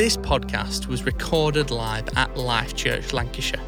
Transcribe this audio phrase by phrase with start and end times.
[0.00, 3.60] This podcast was recorded live at Life Church Lancashire.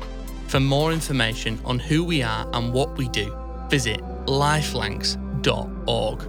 [0.49, 3.37] For more information on who we are and what we do,
[3.69, 6.29] visit lifelancs.org.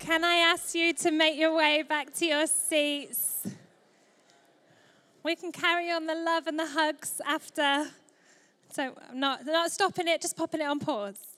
[0.00, 3.46] Can I ask you to make your way back to your seats?
[5.22, 7.86] We can carry on the love and the hugs after.
[8.72, 11.29] So I'm not, not stopping it, just popping it on pause.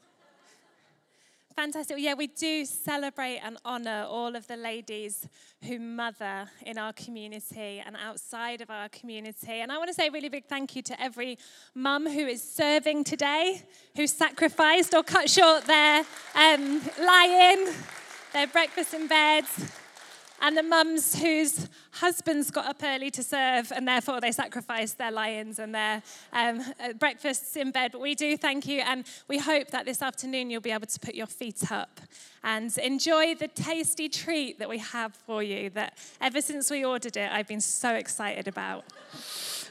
[1.56, 1.98] Fantastic.
[1.98, 5.28] Yeah, we do celebrate and honour all of the ladies
[5.62, 9.60] who mother in our community and outside of our community.
[9.60, 11.38] And I want to say a really big thank you to every
[11.74, 13.62] mum who is serving today,
[13.96, 16.04] who sacrificed or cut short their
[16.34, 17.74] um, lie-in,
[18.32, 19.44] their breakfast in bed,
[20.42, 25.12] and the mums whose husbands got up early to serve and therefore they sacrificed their
[25.12, 26.02] lions and their
[26.32, 27.92] um, uh, breakfasts in bed.
[27.92, 31.00] But we do thank you, and we hope that this afternoon you'll be able to
[31.00, 32.00] put your feet up
[32.42, 37.16] and enjoy the tasty treat that we have for you that ever since we ordered
[37.16, 38.84] it, I've been so excited about.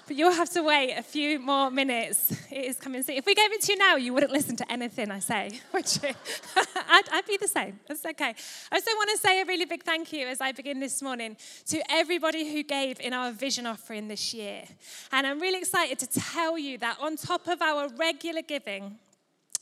[0.07, 2.31] But you'll have to wait a few more minutes.
[2.51, 3.15] It is coming soon.
[3.15, 5.85] If we gave it to you now, you wouldn't listen to anything I say, would
[6.03, 6.09] you?
[6.89, 7.79] I'd, I'd be the same.
[7.87, 8.33] That's okay.
[8.71, 11.37] I also want to say a really big thank you as I begin this morning
[11.67, 14.63] to everybody who gave in our vision offering this year.
[15.11, 18.97] And I'm really excited to tell you that on top of our regular giving,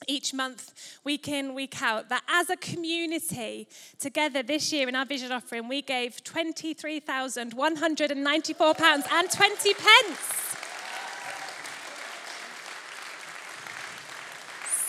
[0.08, 0.72] each month,
[1.04, 5.68] week in, week out, that as a community, together this year in our vision offering,
[5.68, 10.20] we gave £23,194 and 20 pence.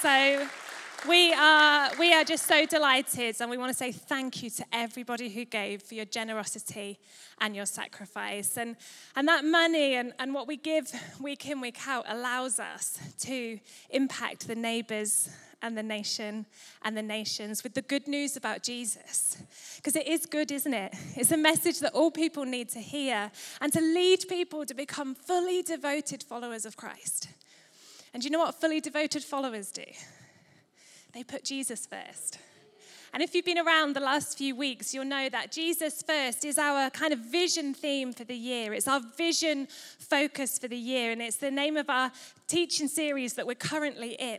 [0.01, 0.47] So
[1.09, 4.65] we are, we are just so delighted, and we want to say thank you to
[4.73, 6.99] everybody who gave for your generosity
[7.41, 8.57] and your sacrifice.
[8.57, 8.77] And,
[9.17, 13.59] and that money and, and what we give week in, week out allows us to
[13.91, 15.31] impact the neighbors
[15.63, 16.47] and the nation
[16.83, 19.43] and the nations with the good news about Jesus.
[19.77, 20.95] Because it is good, isn't it?
[21.17, 25.15] It's a message that all people need to hear and to lead people to become
[25.15, 27.29] fully devoted followers of Christ.
[28.13, 29.85] And you know what fully devoted followers do?
[31.13, 32.39] They put Jesus first.
[33.13, 36.59] And if you've been around the last few weeks, you'll know that Jesus first is
[36.59, 38.73] our kind of vision theme for the year.
[38.73, 39.67] It's our vision
[39.99, 42.13] focus for the year, and it's the name of our
[42.47, 44.39] teaching series that we're currently in.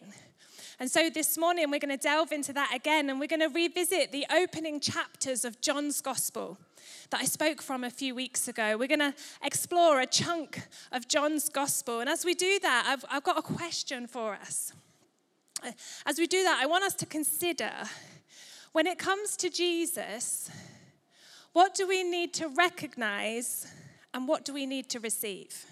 [0.79, 3.49] And so this morning, we're going to delve into that again, and we're going to
[3.49, 6.57] revisit the opening chapters of John's Gospel
[7.09, 8.77] that I spoke from a few weeks ago.
[8.77, 10.61] We're going to explore a chunk
[10.93, 11.99] of John's Gospel.
[11.99, 14.71] And as we do that, I've, I've got a question for us.
[16.05, 17.71] As we do that, I want us to consider
[18.71, 20.49] when it comes to Jesus,
[21.53, 23.67] what do we need to recognize
[24.13, 25.65] and what do we need to receive?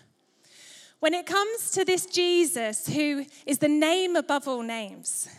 [1.00, 5.30] When it comes to this Jesus who is the name above all names,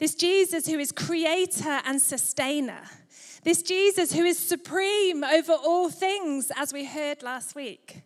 [0.00, 2.82] this Jesus who is creator and sustainer,
[3.44, 8.02] this Jesus who is supreme over all things, as we heard last week,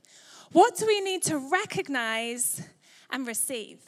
[0.52, 2.60] what do we need to recognize
[3.10, 3.80] and receive?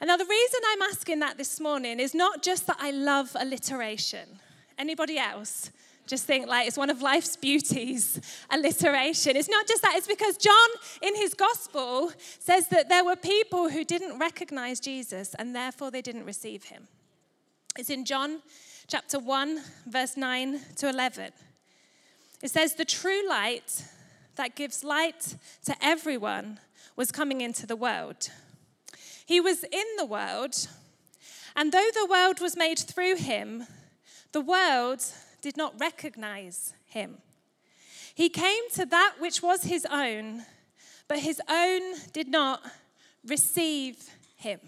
[0.00, 3.34] And now the reason I'm asking that this morning is not just that I love
[3.34, 4.38] alliteration.
[4.78, 5.70] Anybody else?
[6.06, 8.20] Just think like it's one of life's beauties,
[8.50, 9.36] alliteration.
[9.36, 10.68] It's not just that, it's because John
[11.02, 16.00] in his gospel says that there were people who didn't recognize Jesus and therefore they
[16.00, 16.88] didn't receive him.
[17.76, 18.40] It's in John
[18.86, 21.32] chapter 1, verse 9 to 11.
[22.42, 23.84] It says, The true light
[24.36, 25.36] that gives light
[25.66, 26.58] to everyone
[26.96, 28.30] was coming into the world.
[29.28, 30.68] He was in the world,
[31.54, 33.66] and though the world was made through him,
[34.32, 35.04] the world
[35.42, 37.18] did not recognize him.
[38.14, 40.46] He came to that which was his own,
[41.08, 42.62] but his own did not
[43.22, 44.60] receive him.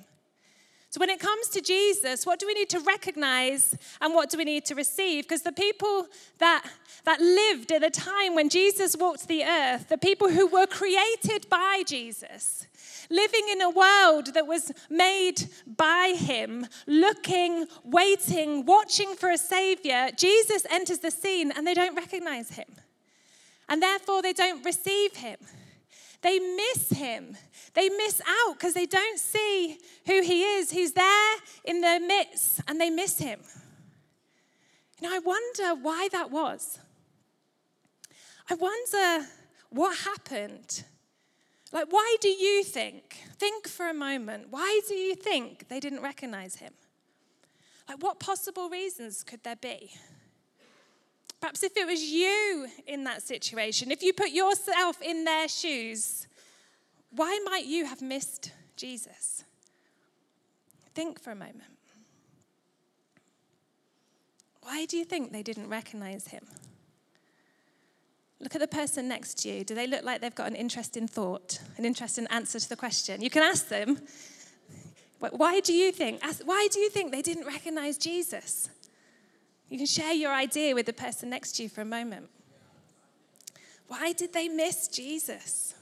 [0.90, 4.36] So, when it comes to Jesus, what do we need to recognize and what do
[4.36, 5.22] we need to receive?
[5.22, 6.08] Because the people
[6.38, 6.66] that,
[7.04, 11.48] that lived at the time when Jesus walked the earth, the people who were created
[11.48, 12.66] by Jesus,
[13.08, 15.44] living in a world that was made
[15.76, 21.94] by him, looking, waiting, watching for a savior, Jesus enters the scene and they don't
[21.94, 22.66] recognize him.
[23.68, 25.36] And therefore, they don't receive him.
[26.22, 27.36] They miss him.
[27.74, 30.70] They miss out because they don't see who he is.
[30.70, 31.34] He's there
[31.64, 33.40] in their midst and they miss him.
[35.00, 36.78] You know, I wonder why that was.
[38.50, 39.26] I wonder
[39.70, 40.84] what happened
[41.72, 43.22] like, why do you think?
[43.38, 44.46] Think for a moment.
[44.50, 46.72] Why do you think they didn't recognize him?
[47.88, 49.92] Like, what possible reasons could there be?
[51.40, 56.26] Perhaps if it was you in that situation, if you put yourself in their shoes,
[57.10, 59.44] why might you have missed Jesus?
[60.94, 61.62] Think for a moment.
[64.62, 66.44] Why do you think they didn't recognize him?
[68.38, 69.64] Look at the person next to you.
[69.64, 73.22] Do they look like they've got an interesting thought, an interesting answer to the question?
[73.22, 73.98] You can ask them,
[75.18, 76.22] why do you think?
[76.44, 78.70] Why do you think they didn't recognize Jesus?
[79.70, 82.28] You can share your idea with the person next to you for a moment.
[83.86, 85.74] Why did they miss Jesus?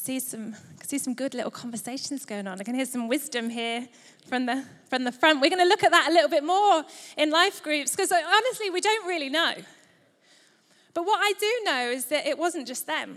[0.00, 2.58] see some, see some good little conversations going on.
[2.58, 3.86] I can hear some wisdom here
[4.26, 5.40] from the, from the front.
[5.40, 6.84] We're going to look at that a little bit more
[7.16, 9.52] in life groups because uh, honestly, we don't really know.
[10.94, 13.16] But what I do know is that it wasn't just them.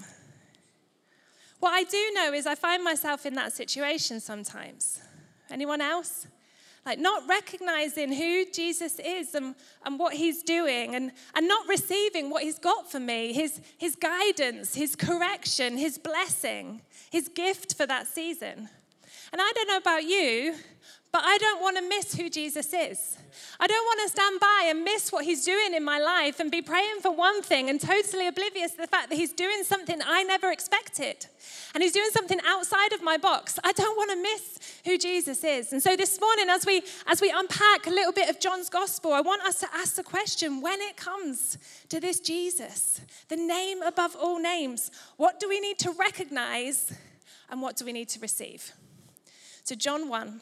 [1.64, 5.00] What I do know is I find myself in that situation sometimes.
[5.50, 6.28] Anyone else?
[6.86, 9.56] Like not recognizing who Jesus is and,
[9.86, 13.96] and what he's doing and, and not receiving what he's got for me, his, his
[13.96, 18.68] guidance, his correction, his blessing, his gift for that season.
[19.32, 20.56] And I don't know about you,
[21.14, 23.18] but I don't want to miss who Jesus is.
[23.60, 26.50] I don't want to stand by and miss what he's doing in my life and
[26.50, 30.02] be praying for one thing and totally oblivious to the fact that he's doing something
[30.04, 31.28] I never expected.
[31.76, 33.60] And he's doing something outside of my box.
[33.64, 35.72] I don't want to miss who Jesus is.
[35.72, 39.14] And so this morning as we as we unpack a little bit of John's gospel,
[39.14, 43.84] I want us to ask the question when it comes to this Jesus, the name
[43.84, 46.92] above all names, what do we need to recognize
[47.52, 48.74] and what do we need to receive?
[49.64, 50.42] So John 1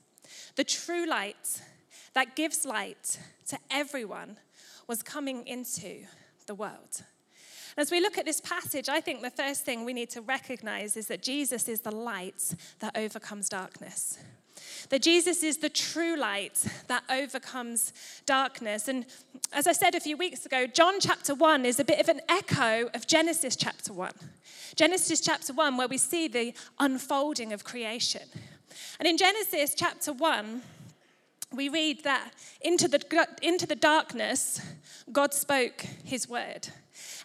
[0.55, 1.61] The true light
[2.13, 4.37] that gives light to everyone
[4.87, 6.05] was coming into
[6.47, 7.03] the world.
[7.77, 10.97] As we look at this passage, I think the first thing we need to recognize
[10.97, 14.17] is that Jesus is the light that overcomes darkness.
[14.89, 17.93] That Jesus is the true light that overcomes
[18.25, 18.87] darkness.
[18.87, 19.05] And
[19.53, 22.19] as I said a few weeks ago, John chapter 1 is a bit of an
[22.27, 24.11] echo of Genesis chapter 1.
[24.75, 28.23] Genesis chapter 1, where we see the unfolding of creation.
[28.99, 30.61] And in Genesis chapter 1,
[31.53, 32.31] we read that
[32.61, 34.61] into the, into the darkness,
[35.11, 36.69] God spoke his word.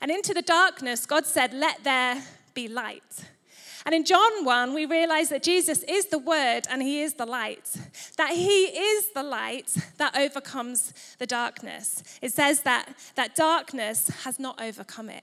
[0.00, 2.22] And into the darkness, God said, Let there
[2.54, 3.25] be light.
[3.87, 7.25] And in John 1, we realize that Jesus is the Word and He is the
[7.25, 7.72] light.
[8.16, 12.02] That He is the light that overcomes the darkness.
[12.20, 15.22] It says that, that darkness has not overcome it.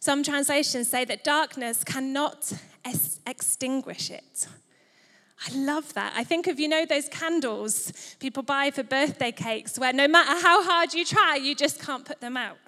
[0.00, 2.52] Some translations say that darkness cannot
[2.84, 4.48] es- extinguish it.
[5.46, 6.12] I love that.
[6.14, 10.40] I think of, you know, those candles people buy for birthday cakes where no matter
[10.40, 12.58] how hard you try, you just can't put them out.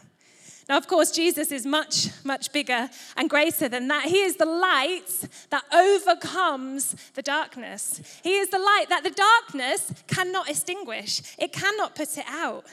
[0.68, 4.06] Now, of course, Jesus is much, much bigger and greater than that.
[4.06, 8.00] He is the light that overcomes the darkness.
[8.22, 12.64] He is the light that the darkness cannot extinguish, it cannot put it out.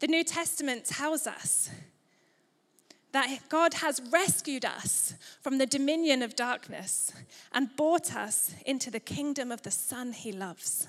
[0.00, 1.70] The New Testament tells us
[3.12, 7.12] that God has rescued us from the dominion of darkness
[7.52, 10.86] and brought us into the kingdom of the Son he loves.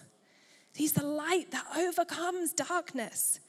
[0.73, 3.39] He's the light that overcomes darkness.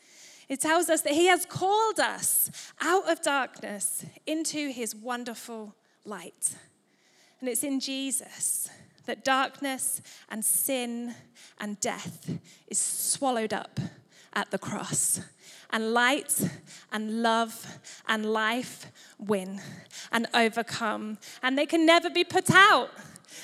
[0.49, 2.51] It tells us that he has called us
[2.81, 5.75] out of darkness into his wonderful
[6.05, 6.57] light.
[7.41, 8.71] And it's in Jesus
[9.07, 11.15] that darkness and sin
[11.61, 12.31] and death
[12.69, 13.81] is swallowed up
[14.33, 15.21] at the cross
[15.73, 16.39] and light
[16.93, 18.87] and love and life
[19.19, 19.61] win
[20.11, 21.19] and overcome.
[21.43, 22.91] And they can never be put out.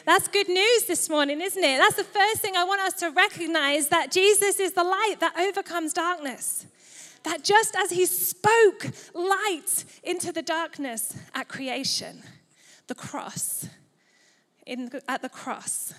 [0.04, 1.78] That's good news this morning, isn't it?
[1.78, 5.38] That's the first thing I want us to recognize that Jesus is the light that
[5.38, 6.66] overcomes darkness.
[7.24, 12.22] That just as he spoke light into the darkness at creation,
[12.86, 13.68] the cross,
[14.66, 15.94] in, at the cross,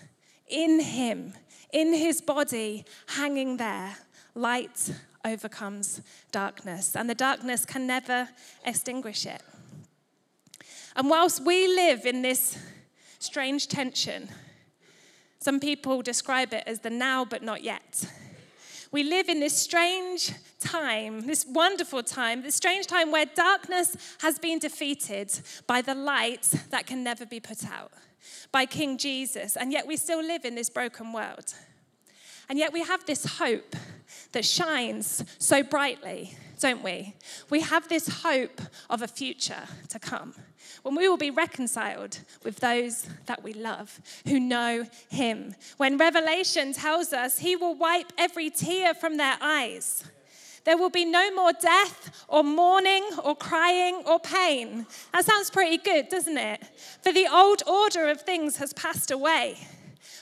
[0.48, 1.34] in him,
[1.72, 3.98] in his body, hanging there,
[4.34, 4.92] light
[5.26, 8.30] overcomes darkness, and the darkness can never
[8.66, 9.42] extinguish it.
[10.96, 12.58] And whilst we live in this
[13.20, 14.30] strange tension,
[15.40, 18.06] some people describe it as the now but not yet.
[18.92, 24.40] We live in this strange time, this wonderful time, this strange time where darkness has
[24.40, 25.32] been defeated
[25.68, 27.92] by the light that can never be put out,
[28.52, 31.54] by King Jesus, and yet we still live in this broken world.
[32.50, 33.76] And yet we have this hope
[34.32, 37.16] that shines so brightly, don't we?
[37.50, 40.34] We have this hope of a future to come
[40.84, 45.56] when we will be reconciled with those that we love, who know Him.
[45.78, 50.04] When Revelation tells us He will wipe every tear from their eyes.
[50.66, 54.86] There will be no more death or mourning or crying or pain.
[55.14, 56.64] That sounds pretty good, doesn't it?
[57.02, 59.58] For the old order of things has passed away.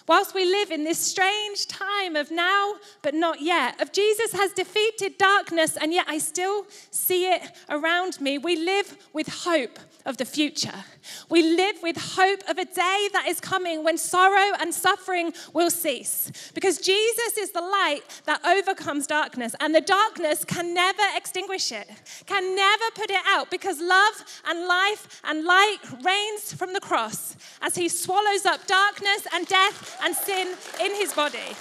[0.07, 4.53] Whilst we live in this strange time of now but not yet, of Jesus has
[4.53, 10.17] defeated darkness and yet I still see it around me, we live with hope of
[10.17, 10.85] the future.
[11.29, 15.69] We live with hope of a day that is coming when sorrow and suffering will
[15.69, 16.31] cease.
[16.53, 21.89] Because Jesus is the light that overcomes darkness, and the darkness can never extinguish it,
[22.25, 27.35] can never put it out, because love and life and light reigns from the cross
[27.61, 31.55] as he swallows up darkness and death and sin in his body.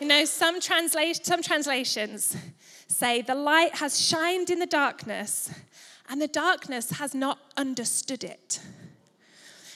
[0.00, 2.36] You know, some, transla- some translations
[2.88, 5.50] say the light has shined in the darkness
[6.08, 8.60] and the darkness has not understood it.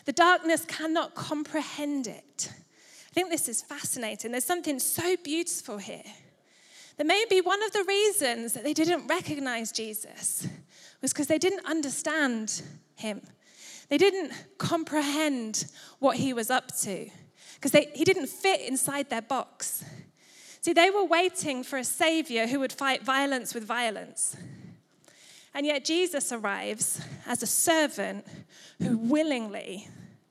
[0.04, 2.50] The darkness cannot comprehend it.
[2.50, 4.30] I think this is fascinating.
[4.30, 6.04] There's something so beautiful here.
[6.96, 10.46] That maybe one of the reasons that they didn't recognize Jesus
[11.00, 12.62] was because they didn't understand
[12.96, 13.22] him.
[13.88, 15.66] They didn't comprehend
[15.98, 17.08] what he was up to
[17.54, 19.84] because he didn't fit inside their box.
[20.60, 24.36] See, they were waiting for a savior who would fight violence with violence.
[25.58, 28.24] And yet Jesus arrives as a servant
[28.80, 29.88] who willingly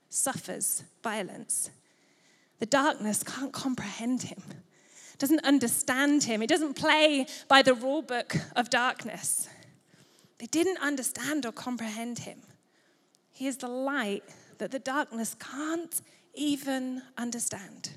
[0.08, 1.68] suffers violence.
[2.60, 4.42] The darkness can't comprehend him,
[5.18, 6.40] doesn't understand him.
[6.40, 9.50] He doesn't play by the rule book of darkness.
[10.38, 12.38] They didn't understand or comprehend him.
[13.30, 14.24] He is the light
[14.56, 16.00] that the darkness can't
[16.32, 17.90] even understand.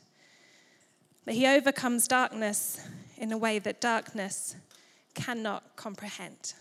[1.24, 2.86] But he overcomes darkness
[3.16, 4.58] in a way that darkness
[5.14, 6.56] cannot comprehend.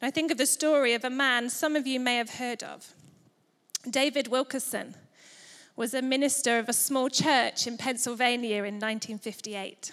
[0.00, 2.62] And I think of the story of a man some of you may have heard
[2.62, 2.94] of.
[3.88, 4.94] David Wilkerson
[5.76, 9.92] was a minister of a small church in Pennsylvania in 1958.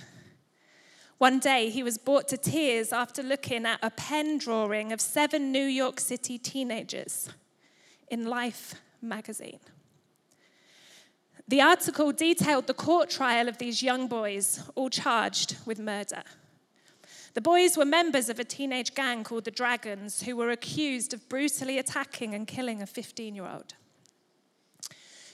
[1.17, 5.51] One day, he was brought to tears after looking at a pen drawing of seven
[5.51, 7.29] New York City teenagers
[8.09, 9.59] in Life magazine.
[11.47, 16.23] The article detailed the court trial of these young boys, all charged with murder.
[17.33, 21.27] The boys were members of a teenage gang called the Dragons, who were accused of
[21.29, 23.73] brutally attacking and killing a 15 year old.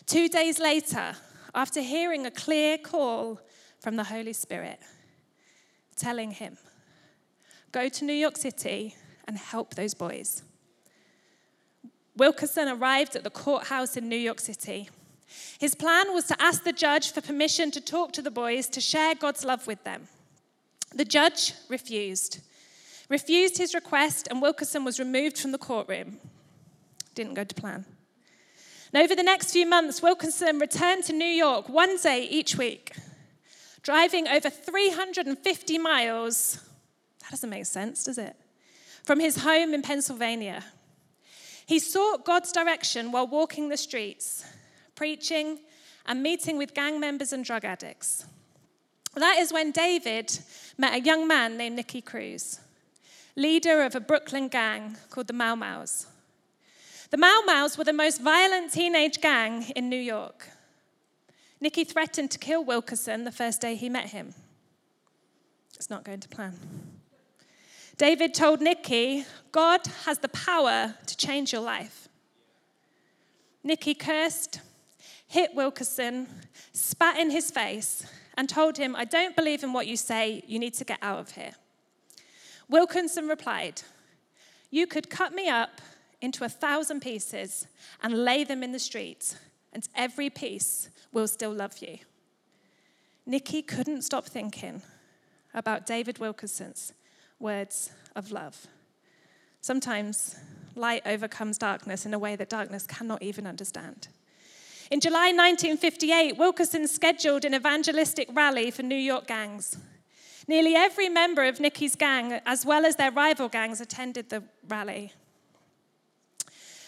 [0.05, 1.15] Two days later,
[1.55, 3.41] after hearing a clear call
[3.79, 4.79] from the Holy Spirit,
[5.95, 6.57] telling him,
[7.71, 8.95] Go to New York City
[9.27, 10.43] and help those boys.
[12.15, 14.89] Wilkerson arrived at the courthouse in New York City.
[15.59, 18.81] His plan was to ask the judge for permission to talk to the boys to
[18.81, 20.07] share God's love with them.
[20.93, 22.39] The judge refused,
[23.09, 26.19] refused his request, and Wilkerson was removed from the courtroom.
[27.13, 27.85] Didn't go to plan.
[28.93, 32.93] And over the next few months, Wilkerson returned to New York one day each week,
[33.81, 36.59] driving over 350 miles.
[37.21, 38.35] That doesn't make sense, does it?
[39.03, 40.63] From his home in Pennsylvania.
[41.65, 44.45] He sought God's direction while walking the streets,
[44.95, 45.59] preaching
[46.05, 48.25] and meeting with gang members and drug addicts.
[49.17, 50.37] That is when David
[50.77, 52.59] met a young man named Nicky Cruz,
[53.35, 56.05] leader of a Brooklyn gang called the Mau Mau's.
[57.09, 60.49] The Mau Mau's were the most violent teenage gang in New York.
[61.59, 64.35] Nicky threatened to kill Wilkerson the first day he met him.
[65.75, 66.53] It's not going to plan.
[67.97, 72.07] David told Nicky, God has the power to change your life.
[73.63, 74.61] Nicky cursed,
[75.27, 76.27] hit Wilkerson,
[76.73, 78.05] spat in his face,
[78.37, 80.43] and told him, I don't believe in what you say.
[80.47, 81.53] You need to get out of here.
[82.69, 83.81] Wilkinson replied,
[84.69, 85.81] You could cut me up
[86.21, 87.67] into a thousand pieces
[88.03, 89.35] and lay them in the streets,
[89.73, 91.97] and every piece will still love you.
[93.25, 94.81] Nicky couldn't stop thinking
[95.53, 96.93] about David Wilkinson's
[97.39, 98.67] words of love.
[99.61, 100.35] Sometimes
[100.75, 104.07] light overcomes darkness in a way that darkness cannot even understand.
[104.89, 109.77] In July 1958, Wilkerson scheduled an evangelistic rally for New York gangs.
[110.47, 115.11] Nearly every member of Nicky's gang, as well as their rival gangs, attended the rally.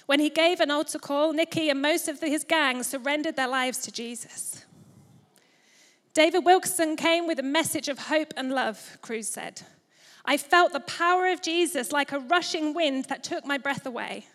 [0.05, 3.79] When he gave an altar call, Nicky and most of his gang surrendered their lives
[3.79, 4.65] to Jesus.
[6.13, 9.61] David Wilkerson came with a message of hope and love, Cruz said.
[10.23, 14.25] I felt the power of Jesus like a rushing wind that took my breath away.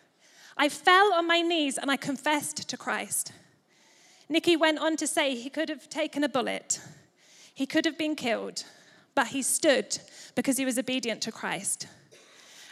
[0.56, 3.33] I fell on my knees and I confessed to Christ.
[4.28, 6.80] Nicky went on to say he could have taken a bullet,
[7.54, 8.64] he could have been killed,
[9.14, 9.98] but he stood
[10.34, 11.86] because he was obedient to Christ.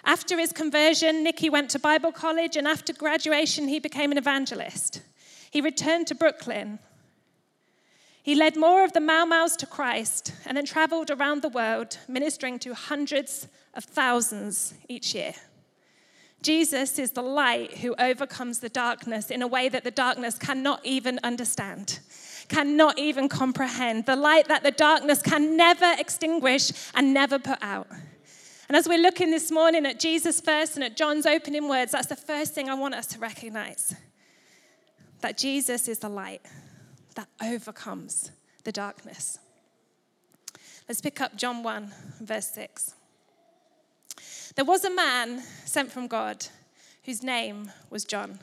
[0.05, 5.01] After his conversion, Nicky went to Bible college, and after graduation, he became an evangelist.
[5.51, 6.81] He returned to Brooklyn.
[8.23, 11.99] He led more of the Mau Mau's to Christ and then traveled around the world,
[12.09, 15.35] ministering to hundreds of thousands each year.
[16.43, 20.85] Jesus is the light who overcomes the darkness in a way that the darkness cannot
[20.85, 22.01] even understand,
[22.49, 27.87] cannot even comprehend, the light that the darkness can never extinguish and never put out.
[28.69, 32.07] And as we're looking this morning at Jesus first and at John's opening words, that's
[32.09, 33.95] the first thing I want us to recognize
[35.21, 36.43] that Jesus is the light
[37.15, 38.33] that overcomes
[38.65, 39.39] the darkness.
[40.89, 42.95] Let's pick up John 1, verse 6.
[44.55, 46.47] There was a man sent from God
[47.05, 48.39] whose name was John.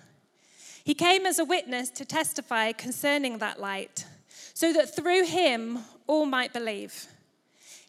[0.83, 4.05] He came as a witness to testify concerning that light,
[4.53, 7.07] so that through him all might believe.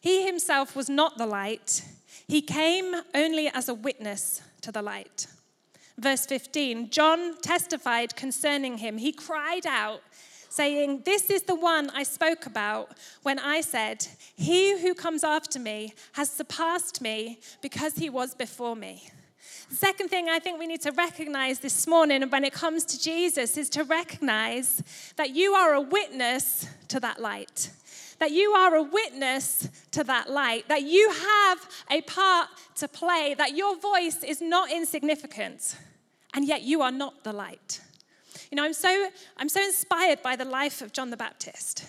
[0.00, 1.82] He himself was not the light,
[2.28, 5.26] he came only as a witness to the light.
[5.98, 8.98] Verse 15 John testified concerning him.
[8.98, 10.02] He cried out
[10.50, 12.90] saying, This is the one I spoke about
[13.22, 18.76] when I said, He who comes after me has surpassed me because he was before
[18.76, 19.08] me.
[19.70, 23.00] The second thing I think we need to recognize this morning when it comes to
[23.00, 24.82] Jesus is to recognize
[25.16, 27.70] that you are a witness to that light.
[28.18, 31.58] That you are a witness to that light, that you have
[31.90, 35.76] a part to play, that your voice is not insignificant,
[36.34, 37.80] and yet you are not the light.
[38.50, 41.84] You know, I'm so, I'm so inspired by the life of John the Baptist,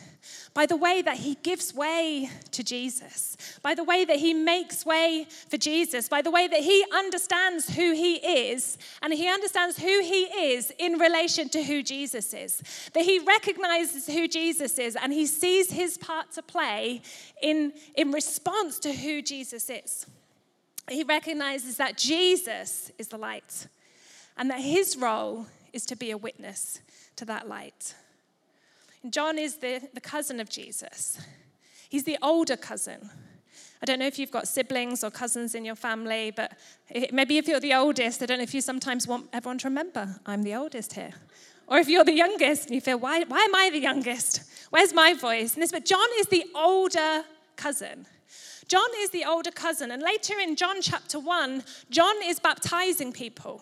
[0.54, 4.86] by the way that he gives way to Jesus, by the way that he makes
[4.86, 8.18] way for Jesus, by the way that he understands who he
[8.52, 12.62] is, and he understands who he is in relation to who Jesus is.
[12.94, 17.02] That he recognizes who Jesus is and he sees his part to play
[17.42, 20.06] in, in response to who Jesus is.
[20.88, 23.66] He recognizes that Jesus is the light
[24.38, 26.82] and that his role is to be a witness
[27.16, 27.96] to that light.
[29.10, 31.20] John is the, the cousin of Jesus,
[31.90, 33.10] he's the older cousin.
[33.84, 36.56] I don't know if you've got siblings or cousins in your family, but
[37.12, 40.20] maybe if you're the oldest, I don't know if you sometimes want everyone to remember,
[40.24, 41.14] I'm the oldest here.
[41.66, 44.44] Or if you're the youngest and you feel, why, why am I the youngest?
[44.70, 45.54] Where's my voice?
[45.54, 47.24] And this, but John is the older
[47.56, 48.06] cousin.
[48.68, 49.90] John is the older cousin.
[49.92, 53.62] And later in John chapter 1, John is baptizing people.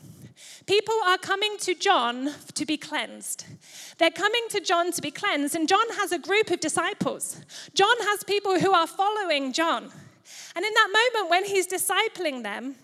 [0.65, 3.45] People are coming to John to be cleansed.
[3.97, 7.41] They're coming to John to be cleansed, and John has a group of disciples.
[7.73, 9.91] John has people who are following John.
[10.55, 12.75] And in that moment, when he's discipling them,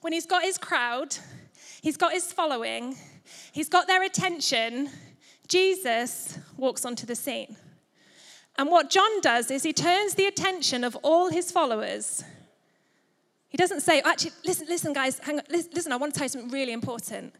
[0.00, 1.16] when he's got his crowd,
[1.80, 2.96] he's got his following,
[3.52, 4.90] he's got their attention,
[5.48, 7.56] Jesus walks onto the scene.
[8.56, 12.24] And what John does is he turns the attention of all his followers
[13.54, 16.30] he doesn't say, actually, listen, listen, guys, hang on, listen, I want to tell you
[16.30, 17.32] something really important.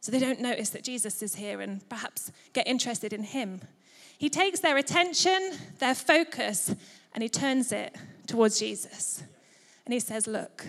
[0.00, 3.60] So they don't notice that Jesus is here and perhaps get interested in him.
[4.18, 6.74] He takes their attention, their focus,
[7.14, 7.94] and he turns it
[8.26, 9.22] towards Jesus.
[9.84, 10.66] And he says, Look,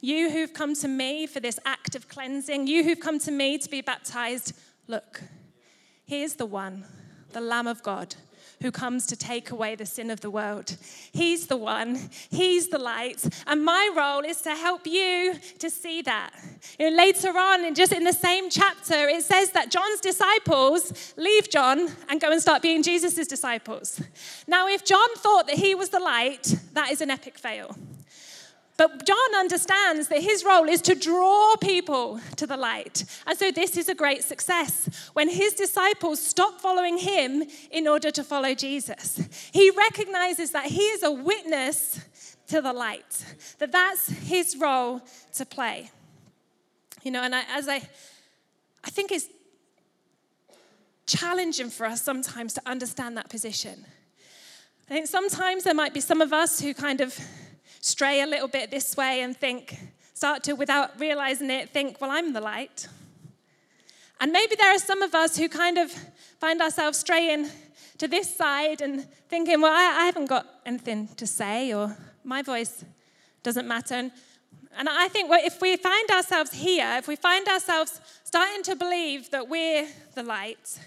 [0.00, 3.58] you who've come to me for this act of cleansing, you who've come to me
[3.58, 4.54] to be baptized,
[4.88, 5.22] look,
[6.04, 6.84] here's the one,
[7.30, 8.16] the Lamb of God
[8.62, 10.76] who comes to take away the sin of the world.
[11.12, 16.02] He's the one, He's the light, and my role is to help you to see
[16.02, 16.30] that.
[16.78, 21.50] You know, later on, just in the same chapter, it says that John's disciples leave
[21.50, 24.00] John and go and start being Jesus' disciples.
[24.46, 27.76] Now, if John thought that he was the light, that is an epic fail.
[28.76, 33.04] But John understands that his role is to draw people to the light.
[33.26, 38.10] And so this is a great success when his disciples stop following him in order
[38.10, 39.50] to follow Jesus.
[39.52, 42.00] He recognizes that he is a witness
[42.48, 43.24] to the light,
[43.58, 45.00] that that's his role
[45.34, 45.90] to play.
[47.02, 47.76] You know, and I, as I,
[48.84, 49.28] I think it's
[51.06, 53.84] challenging for us sometimes to understand that position.
[54.90, 57.18] I think sometimes there might be some of us who kind of
[57.84, 59.78] stray a little bit this way and think,
[60.14, 62.88] start to, without realizing it, think, well, I'm the light.
[64.20, 65.92] And maybe there are some of us who kind of
[66.40, 67.50] find ourselves straying
[67.98, 71.94] to this side and thinking, well, I, I haven't got anything to say, or
[72.24, 72.86] my voice
[73.42, 73.96] doesn't matter.
[73.96, 74.12] And,
[74.78, 78.76] and I think well, if we find ourselves here, if we find ourselves starting to
[78.76, 80.78] believe that we're the light,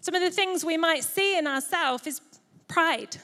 [0.00, 2.22] some of the things we might see in ourselves is
[2.66, 3.18] pride,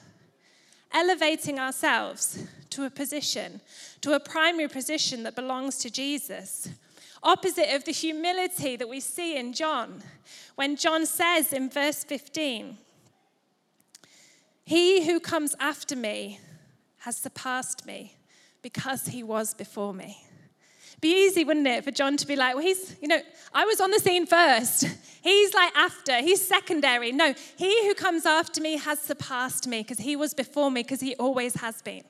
[0.92, 3.61] elevating ourselves to a position,
[4.01, 6.69] to a primary position that belongs to Jesus.
[7.23, 10.03] opposite of the humility that we see in John.
[10.57, 12.77] When John says in verse 15,
[14.65, 16.41] He who comes after me
[16.99, 18.17] has surpassed me
[18.61, 20.19] because he was before me.
[21.01, 23.21] Be easy, wouldn't it, for John to be like, well, he's, you know,
[23.53, 24.87] I was on the scene first.
[25.23, 27.13] He's like after, he's secondary.
[27.13, 30.99] No, he who comes after me has surpassed me because he was before me because
[30.99, 32.03] he always has been.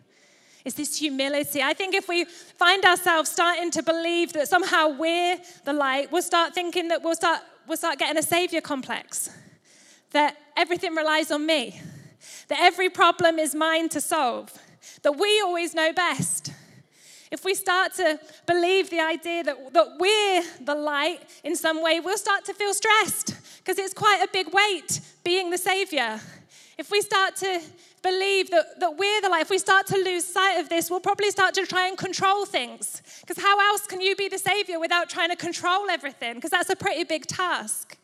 [0.64, 1.62] It's this humility.
[1.62, 6.22] I think if we find ourselves starting to believe that somehow we're the light, we'll
[6.22, 9.30] start thinking that we'll start, we'll start getting a savior complex,
[10.12, 11.80] that everything relies on me,
[12.48, 14.52] that every problem is mine to solve,
[15.02, 16.52] that we always know best.
[17.32, 21.98] If we start to believe the idea that, that we're the light in some way,
[21.98, 26.20] we'll start to feel stressed because it's quite a big weight being the savior.
[26.76, 27.60] If we start to
[28.02, 31.00] believe that, that we're the light, if we start to lose sight of this, we'll
[31.00, 33.02] probably start to try and control things.
[33.20, 36.34] Because how else can you be the savior without trying to control everything?
[36.34, 37.96] Because that's a pretty big task.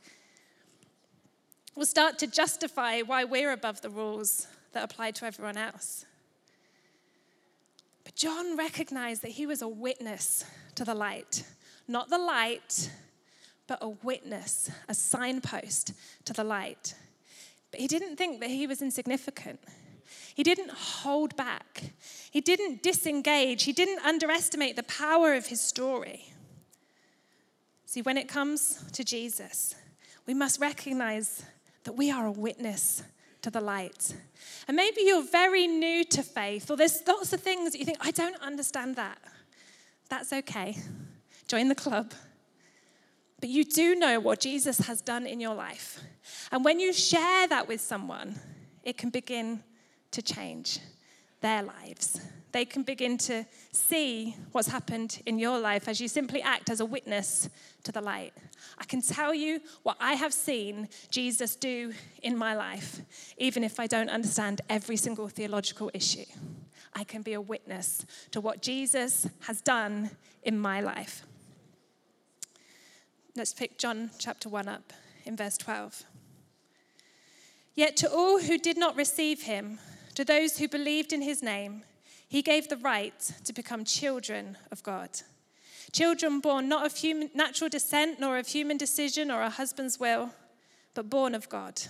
[1.75, 6.07] We'll start to justify why we're above the rules that apply to everyone else.
[8.05, 10.45] But John recognized that he was a witness
[10.77, 11.45] to the light,
[11.87, 12.91] not the light,
[13.67, 15.93] but a witness, a signpost
[16.25, 16.95] to the light.
[17.71, 19.61] But he didn't think that he was insignificant.
[20.35, 21.83] He didn't hold back.
[22.31, 23.65] He didn't disengage.
[23.65, 26.33] He didn't underestimate the power of his story.
[27.87, 29.75] See, when it comes to Jesus,
[30.27, 31.43] we must recognize
[31.85, 33.03] that we are a witness
[33.43, 34.15] to the light.
[34.67, 37.99] And maybe you're very new to faith, or there's lots of things that you think,
[38.01, 39.19] I don't understand that.
[40.11, 40.77] That's okay.
[41.47, 42.13] Join the club.
[43.41, 46.01] But you do know what Jesus has done in your life.
[46.51, 48.39] And when you share that with someone,
[48.83, 49.63] it can begin
[50.13, 50.81] to change
[51.41, 52.21] their lives.
[52.53, 56.81] They can begin to see what's happened in your life as you simply act as
[56.81, 57.49] a witness
[57.85, 58.33] to the light.
[58.79, 61.93] I can tell you what I have seen Jesus do
[62.23, 63.01] in my life,
[63.37, 66.25] even if I don't understand every single theological issue.
[66.95, 70.11] I can be a witness to what Jesus has done
[70.43, 71.23] in my life.
[73.37, 74.93] Let's pick John chapter 1 up
[75.25, 76.03] in verse 12.
[77.75, 79.79] Yet to all who did not receive him,
[80.19, 81.85] to those who believed in his name,
[82.29, 85.11] he gave the right to become children of God.
[85.93, 90.31] Children born not of human, natural descent, nor of human decision or a husband's will,
[90.95, 91.81] but born of God.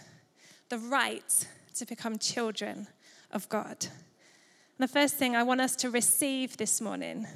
[0.69, 2.87] The right to become children
[3.33, 3.79] of God.
[3.81, 7.27] And the first thing I want us to receive this morning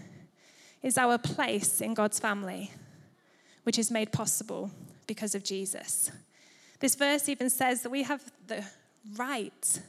[0.83, 2.71] is our place in God's family,
[3.63, 4.71] which is made possible
[5.07, 6.13] because of Jesus.
[6.81, 8.63] This verse even says that we have the
[9.17, 9.81] right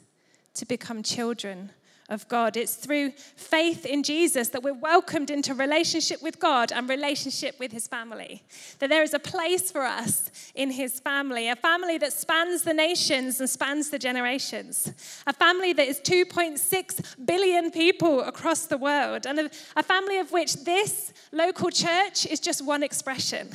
[0.55, 1.71] to become children
[2.09, 2.57] of God.
[2.57, 7.71] It's through faith in Jesus that we're welcomed into relationship with God and relationship with
[7.71, 8.43] his family.
[8.79, 12.73] That there is a place for us in his family, a family that spans the
[12.73, 14.91] nations and spans the generations,
[15.25, 20.63] a family that is 2.6 billion people across the world, and a, family of which
[20.63, 23.49] this local church is just one expression.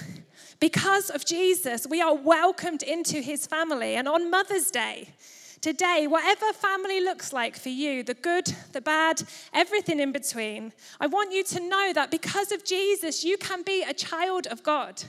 [0.60, 3.94] Because of Jesus, we are welcomed into his family.
[3.94, 5.14] And on Mother's Day,
[5.60, 11.08] Today, whatever family looks like for you, the good, the bad, everything in between, I
[11.08, 15.02] want you to know that because of Jesus, you can be a child of God.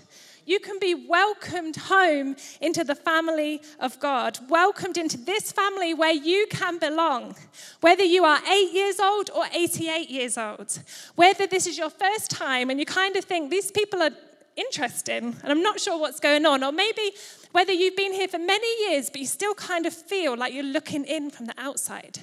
[0.47, 6.13] You can be welcomed home into the family of God, welcomed into this family where
[6.13, 7.35] you can belong.
[7.81, 10.79] Whether you are eight years old or 88 years old,
[11.15, 14.09] whether this is your first time and you kind of think these people are
[14.59, 17.11] interesting and I'm not sure what's going on, or maybe
[17.51, 20.63] whether you've been here for many years, but you still kind of feel like you're
[20.63, 22.19] looking in from the outside.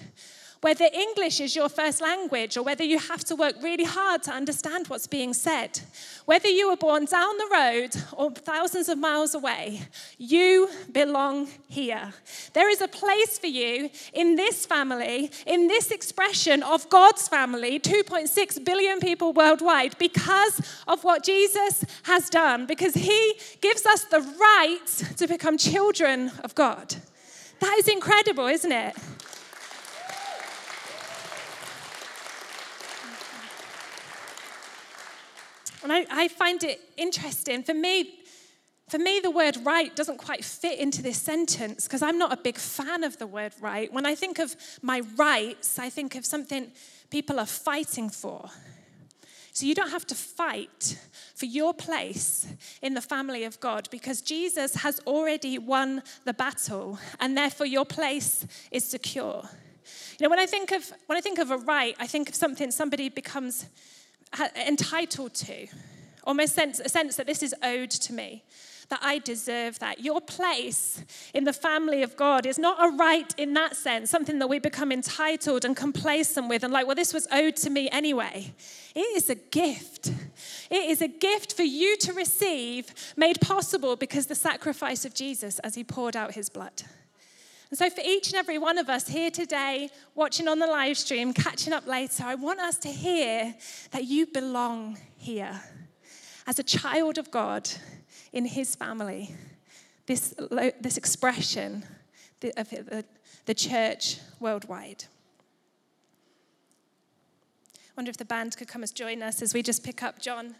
[0.66, 4.33] Whether English is your first language or whether you have to work really hard to
[4.33, 5.79] understand what's being said.
[6.24, 9.83] Whether you were born down the road or thousands of miles away,
[10.18, 12.12] you belong here.
[12.52, 17.79] There is a place for you in this family, in this expression of God's family,
[17.79, 24.20] 2.6 billion people worldwide, because of what Jesus has done, because he gives us the
[24.20, 26.96] right to become children of God.
[27.61, 28.96] That is incredible, isn't it?
[35.87, 37.62] And I, I find it interesting.
[37.62, 38.18] For me,
[38.88, 42.37] for me, the word right doesn't quite fit into this sentence because I'm not a
[42.37, 43.92] big fan of the word right.
[43.92, 46.72] When I think of my rights, I think of something
[47.09, 48.51] people are fighting for.
[49.53, 50.99] So you don't have to fight
[51.37, 52.49] for your place
[52.83, 57.85] in the family of God because Jesus has already won the battle and therefore your
[57.85, 59.49] place is secure.
[60.18, 62.35] You know, when I think of when I think of a right, I think of
[62.35, 63.66] something somebody becomes
[64.56, 65.66] entitled to
[66.24, 68.42] almost sense, a sense that this is owed to me,
[68.88, 70.00] that I deserve that.
[70.00, 74.38] Your place in the family of God is not a right in that sense, something
[74.40, 77.88] that we become entitled and complacent with, and like, well, this was owed to me
[77.90, 78.52] anyway.
[78.94, 80.08] It is a gift.
[80.70, 85.58] It is a gift for you to receive, made possible because the sacrifice of Jesus
[85.60, 86.82] as he poured out his blood.
[87.70, 90.96] And so, for each and every one of us here today, watching on the live
[90.96, 93.55] stream, catching up later, I want us to hear
[93.90, 95.61] that you belong here
[96.46, 97.68] as a child of God
[98.33, 99.35] in his family.
[100.07, 100.35] This,
[100.81, 101.85] this expression
[102.57, 103.05] of the,
[103.46, 105.05] the church worldwide.
[107.74, 110.20] I wonder if the band could come and join us as we just pick up
[110.20, 110.55] John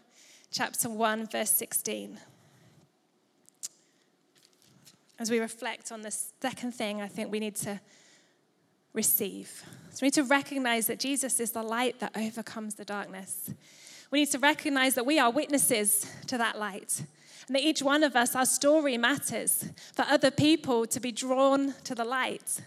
[0.51, 2.19] chapter 1, verse 16
[5.19, 7.79] as we reflect on the second thing I think we need to
[8.93, 9.63] receive.
[9.91, 13.51] So we need to recognize that Jesus is the light that overcomes the darkness.
[14.11, 17.01] We need to recognize that we are witnesses to that light.
[17.47, 21.73] And that each one of us, our story matters for other people to be drawn
[21.85, 22.61] to the light.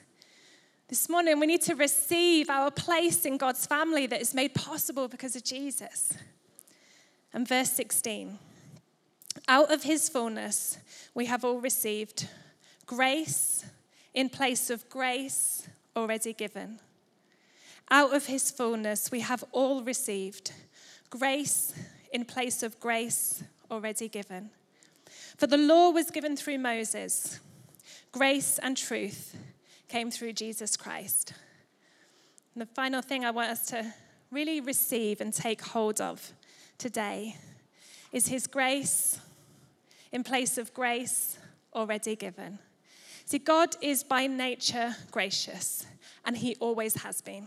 [0.88, 5.06] This morning, we need to receive our place in God's family that is made possible
[5.06, 6.14] because of Jesus.
[7.32, 8.38] And verse 16
[9.48, 10.78] out of his fullness,
[11.14, 12.28] we have all received
[12.86, 13.64] grace
[14.14, 16.80] in place of grace already given.
[17.90, 20.52] Out of his fullness, we have all received
[21.10, 21.74] grace
[22.12, 24.50] in place of grace already given.
[25.36, 27.40] For the law was given through Moses,
[28.12, 29.36] grace and truth
[29.88, 31.32] came through Jesus Christ.
[32.54, 33.92] And the final thing I want us to
[34.30, 36.32] really receive and take hold of
[36.78, 37.36] today
[38.12, 39.20] is his grace
[40.12, 41.38] in place of grace
[41.74, 42.58] already given.
[43.24, 45.86] See, God is by nature gracious,
[46.24, 47.46] and He always has been.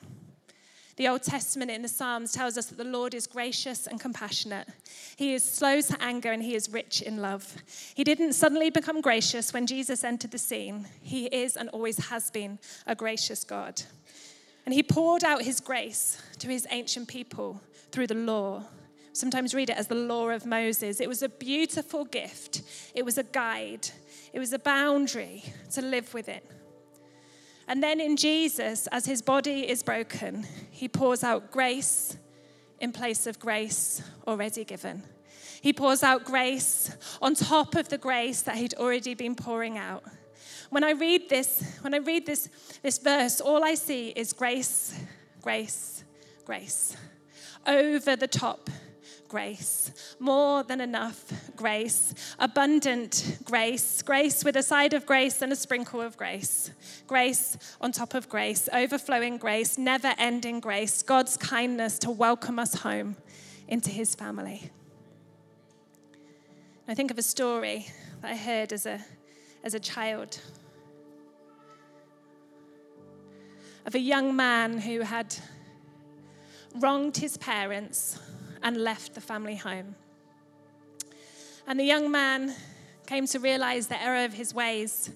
[0.96, 4.68] The Old Testament in the Psalms tells us that the Lord is gracious and compassionate.
[5.16, 7.52] He is slow to anger and he is rich in love.
[7.96, 10.88] He didn't suddenly become gracious when Jesus entered the scene.
[11.02, 13.82] He is and always has been a gracious God.
[14.68, 17.60] And he poured out his grace to his ancient people
[17.92, 18.64] through the law.
[19.14, 21.00] Sometimes read it as the law of Moses.
[21.00, 22.64] It was a beautiful gift,
[22.96, 23.88] it was a guide,
[24.34, 26.44] it was a boundary to live with it.
[27.68, 32.18] And then in Jesus, as his body is broken, he pours out grace
[32.80, 35.04] in place of grace already given.
[35.62, 40.04] He pours out grace on top of the grace that he'd already been pouring out.
[40.72, 42.50] When I read this, when I read this,
[42.82, 45.00] this verse, all I see is grace,
[45.42, 46.04] grace,
[46.44, 46.98] grace.
[47.66, 48.70] Over the top
[49.34, 55.56] grace, more than enough grace, abundant grace, grace with a side of grace and a
[55.56, 56.70] sprinkle of grace,
[57.08, 62.76] grace on top of grace, overflowing grace, never ending grace, God's kindness to welcome us
[62.76, 63.16] home
[63.68, 64.70] into his family.
[66.88, 67.88] I think of a story
[68.22, 69.00] that I heard as a,
[69.64, 70.40] as a child
[73.88, 75.36] of a young man who had
[76.76, 78.20] wronged his parents
[78.64, 79.96] and left the family home.
[81.68, 82.56] And the young man
[83.06, 85.12] came to realize the error of his ways,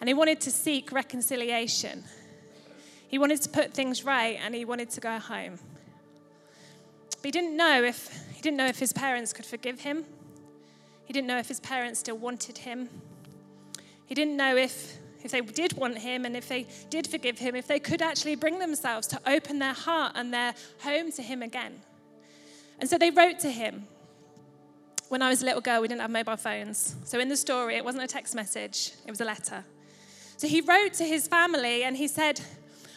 [0.00, 2.04] and he wanted to seek reconciliation.
[3.08, 5.58] He wanted to put things right, and he wanted to go home.
[7.10, 10.04] But he didn't know if he didn't know if his parents could forgive him.
[11.04, 12.88] He didn't know if his parents still wanted him.
[14.06, 17.56] He didn't know if if they did want him and if they did forgive him,
[17.56, 21.42] if they could actually bring themselves to open their heart and their home to him
[21.42, 21.80] again.
[22.78, 23.86] And so they wrote to him.
[25.08, 26.96] When I was a little girl, we didn't have mobile phones.
[27.04, 29.64] So in the story, it wasn't a text message, it was a letter.
[30.36, 32.40] So he wrote to his family and he said,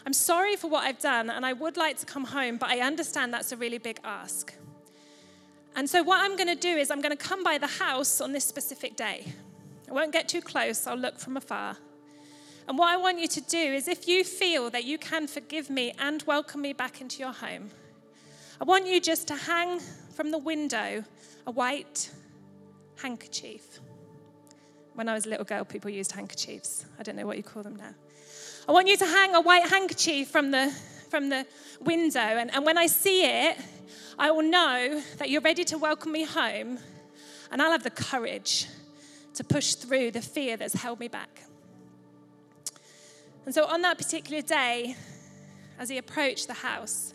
[0.06, 2.80] I'm sorry for what I've done and I would like to come home, but I
[2.80, 4.54] understand that's a really big ask.
[5.76, 8.20] And so what I'm going to do is I'm going to come by the house
[8.20, 9.34] on this specific day.
[9.88, 11.78] I won't get too close, I'll look from afar.
[12.68, 15.70] And what I want you to do is if you feel that you can forgive
[15.70, 17.72] me and welcome me back into your home,
[18.62, 19.80] I want you just to hang
[20.14, 21.06] from the window
[21.48, 22.12] a white
[23.02, 23.80] handkerchief.
[24.96, 26.86] When I was a little girl, people used handkerchiefs.
[27.00, 27.96] I don't know what you call them now.
[28.68, 30.76] I want you to hang a white handkerchief from the,
[31.10, 31.46] from the
[31.80, 33.58] window, and, and when I see it,
[34.18, 36.80] I will know that you're ready to welcome me home,
[37.52, 38.68] and I'll have the courage
[39.36, 41.44] to push through the fear that's held me back.
[43.46, 44.98] And so on that particular day,
[45.80, 47.14] as he approached the house,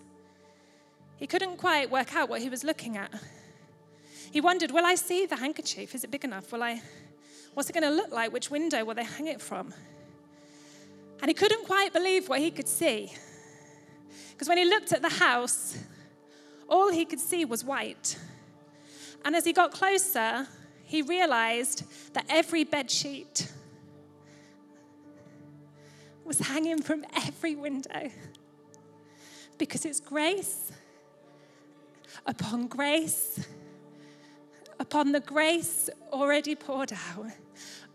[1.17, 3.13] he couldn't quite work out what he was looking at.
[4.31, 5.95] He wondered, Will I see the handkerchief?
[5.95, 6.53] Is it big enough?
[6.53, 6.83] Will I,
[7.55, 8.33] what's it going to look like?
[8.33, 9.73] Which window will they hang it from?
[11.21, 13.13] And he couldn't quite believe what he could see.
[14.33, 15.79] Because when he looked at the house,
[16.69, 18.19] all he could see was white.
[19.25, 20.49] And as he got closer,
[20.83, 23.51] he realized that every bed sheet
[26.25, 28.11] was hanging from every window
[29.59, 30.73] because it's grace
[32.27, 33.47] upon grace
[34.79, 37.27] upon the grace already poured out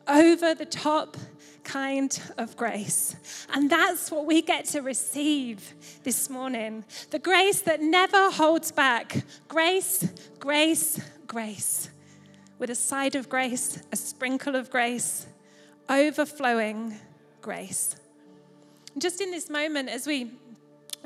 [0.08, 1.18] over the top
[1.64, 3.16] kind of grace.
[3.54, 9.24] And that's what we get to receive this morning the grace that never holds back.
[9.48, 10.08] Grace,
[10.40, 11.90] grace, grace.
[12.58, 15.28] With a side of grace, a sprinkle of grace,
[15.88, 16.96] overflowing
[17.42, 17.96] grace.
[18.98, 20.32] Just in this moment, as we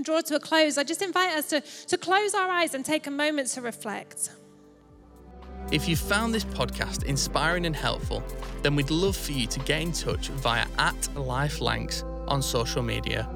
[0.01, 3.07] draw to a close, I just invite us to, to close our eyes and take
[3.07, 4.31] a moment to reflect.
[5.71, 8.23] If you found this podcast inspiring and helpful,
[8.61, 12.83] then we'd love for you to get in touch via at Life Lancs on social
[12.83, 13.27] media